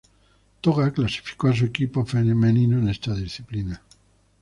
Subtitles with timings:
[0.61, 3.83] Toga clasificó a su equipo femenino en esta disciplina.